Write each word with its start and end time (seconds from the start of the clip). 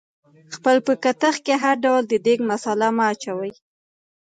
خپل 0.55 0.77
په 0.85 0.93
کتغ 1.03 1.35
کې 1.45 1.55
هر 1.63 1.75
ډول 1.85 2.03
د 2.07 2.13
دیګ 2.25 2.39
مثاله 2.51 2.85
مه 2.95 3.03
اچوئ 3.11 3.51